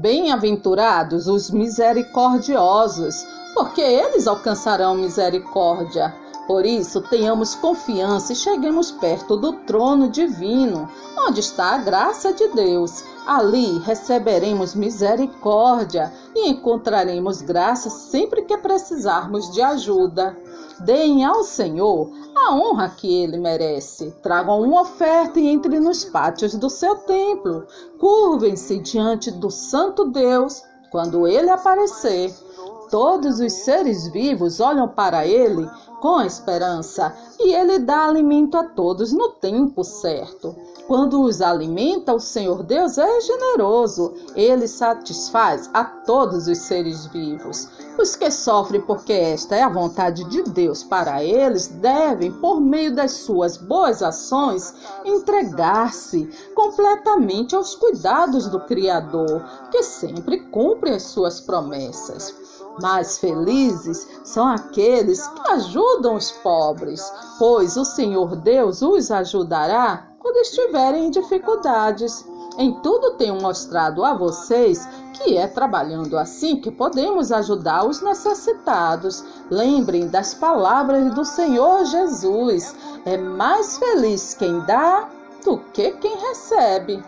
[0.00, 6.14] Bem-aventurados os misericordiosos, porque eles alcançarão misericórdia.
[6.46, 10.88] Por isso, tenhamos confiança e cheguemos perto do trono divino,
[11.18, 13.02] onde está a graça de Deus.
[13.26, 20.36] Ali receberemos misericórdia e encontraremos graça sempre que precisarmos de ajuda.
[20.80, 24.12] Deem ao Senhor a honra que ele merece.
[24.22, 27.66] Tragam uma oferta e entrem nos pátios do seu templo.
[27.98, 32.34] Curvem-se diante do Santo Deus quando ele aparecer.
[32.90, 35.68] Todos os seres vivos olham para ele
[36.00, 40.56] com esperança e ele dá alimento a todos no tempo certo.
[40.86, 44.14] Quando os alimenta, o Senhor Deus é generoso.
[44.34, 47.68] Ele satisfaz a todos os seres vivos.
[47.98, 52.94] Os que sofrem porque esta é a vontade de Deus para eles devem, por meio
[52.94, 54.72] das suas boas ações,
[55.04, 62.32] entregar-se completamente aos cuidados do Criador, que sempre cumpre as suas promessas.
[62.80, 67.02] Mais felizes são aqueles que ajudam os pobres,
[67.36, 72.24] pois o Senhor Deus os ajudará quando estiverem em dificuldades.
[72.56, 74.86] Em tudo tenho mostrado a vocês
[75.18, 79.24] que é trabalhando assim que podemos ajudar os necessitados.
[79.50, 82.74] Lembrem das palavras do Senhor Jesus:
[83.04, 85.08] é mais feliz quem dá
[85.44, 87.02] do que quem recebe.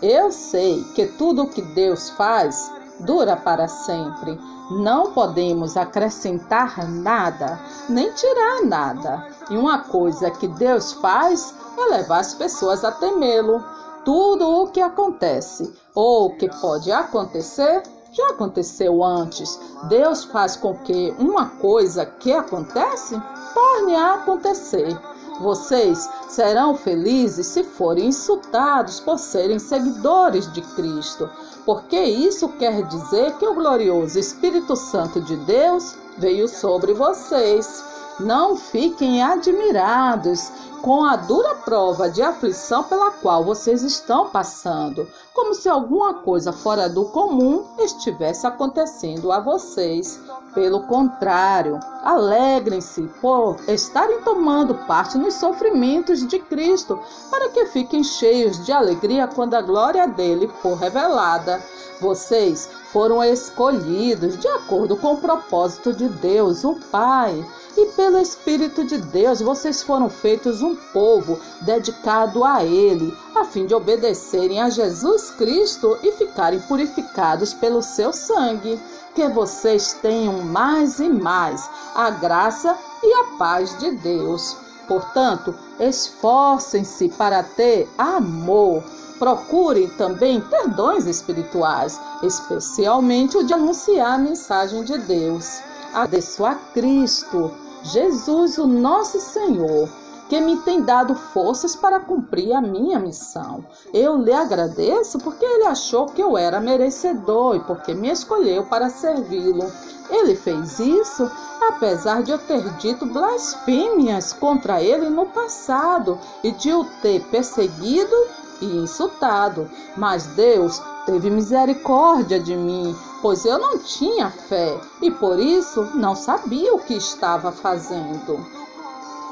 [0.00, 2.70] Eu sei que tudo o que Deus faz
[3.00, 4.38] dura para sempre
[4.70, 9.28] não podemos acrescentar nada, nem tirar nada.
[9.50, 13.62] E uma coisa que Deus faz é levar as pessoas a temê-lo.
[14.04, 19.58] Tudo o que acontece ou que pode acontecer já aconteceu antes.
[19.88, 23.20] Deus faz com que uma coisa que acontece
[23.54, 24.96] torne a acontecer.
[25.40, 31.28] Vocês serão felizes se forem insultados por serem seguidores de Cristo,
[31.64, 37.91] porque isso quer dizer que o glorioso Espírito Santo de Deus veio sobre vocês.
[38.20, 40.50] Não fiquem admirados
[40.82, 46.52] com a dura prova de aflição pela qual vocês estão passando, como se alguma coisa
[46.52, 50.20] fora do comum estivesse acontecendo a vocês.
[50.52, 56.98] Pelo contrário, alegrem-se por estarem tomando parte nos sofrimentos de Cristo,
[57.30, 61.62] para que fiquem cheios de alegria quando a glória dele for revelada.
[62.00, 67.44] Vocês foram escolhidos de acordo com o propósito de Deus, o Pai.
[67.74, 73.64] E pelo Espírito de Deus, vocês foram feitos um povo dedicado a Ele, a fim
[73.64, 78.78] de obedecerem a Jesus Cristo e ficarem purificados pelo seu sangue.
[79.14, 84.56] Que vocês tenham mais e mais a graça e a paz de Deus.
[84.86, 88.82] Portanto, esforcem-se para ter amor
[89.22, 95.60] Procurem também ter dons espirituais, especialmente o de anunciar a mensagem de Deus.
[95.94, 97.52] Agradeço a Cristo,
[97.84, 99.88] Jesus, o nosso Senhor,
[100.28, 103.64] que me tem dado forças para cumprir a minha missão.
[103.94, 108.90] Eu lhe agradeço porque ele achou que eu era merecedor e porque me escolheu para
[108.90, 109.70] servi-lo.
[110.10, 111.30] Ele fez isso
[111.68, 118.16] apesar de eu ter dito blasfêmias contra ele no passado e de o ter perseguido
[118.62, 119.68] e insultado.
[119.96, 126.14] Mas Deus teve misericórdia de mim, pois eu não tinha fé e por isso não
[126.14, 128.38] sabia o que estava fazendo.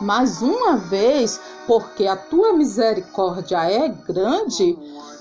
[0.01, 4.77] Mas uma vez, porque a tua misericórdia é grande,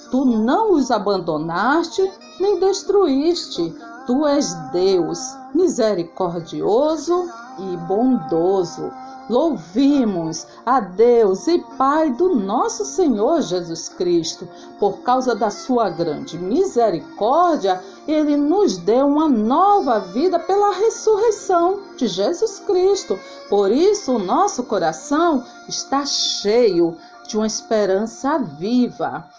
[0.10, 2.10] tu não os abandonaste
[2.40, 3.76] nem destruíste.
[4.08, 5.20] Tu és Deus,
[5.54, 8.92] misericordioso e bondoso
[9.30, 14.48] Louvimos a Deus e Pai do nosso Senhor Jesus Cristo.
[14.80, 22.08] Por causa da sua grande misericórdia, ele nos deu uma nova vida pela ressurreição de
[22.08, 23.20] Jesus Cristo.
[23.48, 26.98] Por isso, o nosso coração está cheio
[27.28, 29.30] de uma esperança viva.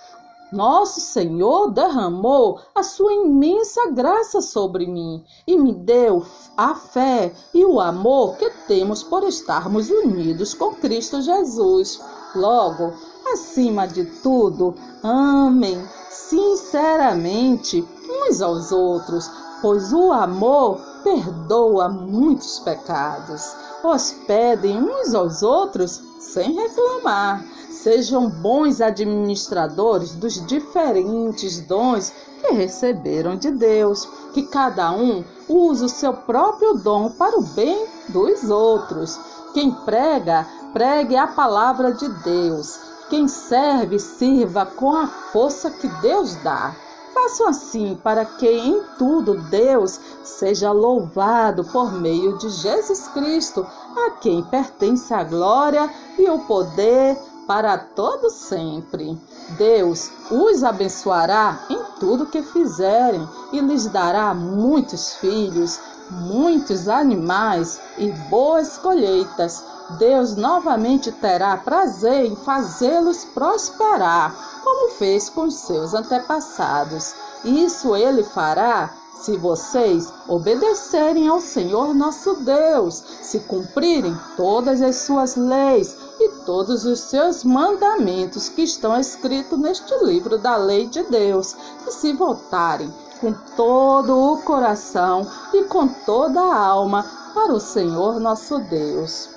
[0.52, 6.26] Nosso Senhor derramou a sua imensa graça sobre mim e me deu
[6.56, 12.00] a fé e o amor que temos por estarmos unidos com Cristo Jesus.
[12.34, 12.92] Logo,
[13.32, 14.74] acima de tudo,
[15.04, 15.80] amem
[16.10, 19.30] sinceramente uns aos outros,
[19.62, 23.54] pois o amor perdoa muitos pecados.
[23.84, 27.44] Hospedem uns aos outros sem reclamar.
[27.70, 34.06] Sejam bons administradores dos diferentes dons que receberam de Deus.
[34.34, 39.18] Que cada um use o seu próprio dom para o bem dos outros.
[39.54, 42.78] Quem prega, pregue a palavra de Deus.
[43.08, 46.76] Quem serve, sirva com a força que Deus dá
[47.12, 53.66] Façam assim para que em tudo Deus seja louvado por meio de Jesus Cristo,
[53.96, 57.16] a quem pertence a glória e o poder
[57.46, 59.20] para todo sempre.
[59.58, 68.12] Deus os abençoará em tudo que fizerem e lhes dará muitos filhos, muitos animais e
[68.28, 69.64] boas colheitas.
[69.98, 74.32] Deus novamente terá prazer em fazê-los prosperar,
[74.62, 77.14] como fez com seus antepassados.
[77.44, 85.36] Isso ele fará se vocês obedecerem ao Senhor nosso Deus, se cumprirem todas as suas
[85.36, 91.54] leis e todos os seus mandamentos que estão escritos neste livro da lei de Deus,
[91.86, 98.18] e se voltarem com todo o coração e com toda a alma para o Senhor
[98.18, 99.28] nosso Deus.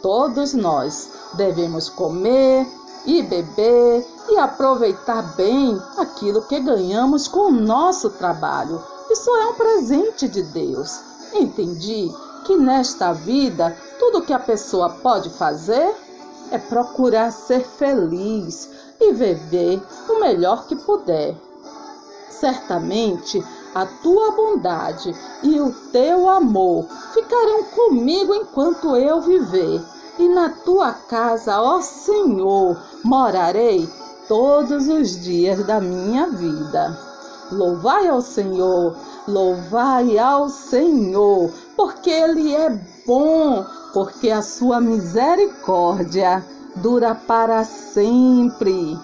[0.00, 2.66] Todos nós devemos comer
[3.04, 8.93] e beber e aproveitar bem aquilo que ganhamos com o nosso trabalho.
[9.14, 11.00] Isso é um presente de Deus.
[11.32, 12.12] Entendi
[12.44, 15.94] que nesta vida tudo que a pessoa pode fazer
[16.50, 18.68] é procurar ser feliz
[19.00, 21.36] e viver o melhor que puder.
[22.28, 23.40] Certamente
[23.72, 25.14] a tua bondade
[25.44, 29.80] e o teu amor ficarão comigo enquanto eu viver,
[30.18, 33.88] e na tua casa, ó Senhor, morarei
[34.26, 37.13] todos os dias da minha vida.
[37.52, 38.96] Louvai ao Senhor,
[39.28, 42.70] louvai ao Senhor, porque Ele é
[43.06, 46.44] bom, porque a sua misericórdia
[46.76, 48.98] dura para sempre.